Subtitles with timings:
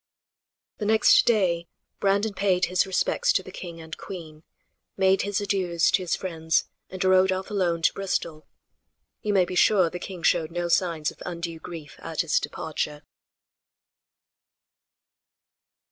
[0.79, 1.67] The next day
[1.99, 4.41] Brandon paid his respects to the king and queen,
[4.97, 8.47] made his adieus to his friends and rode off alone to Bristol.
[9.21, 13.03] You may be sure the king showed no signs of undue grief at his departure.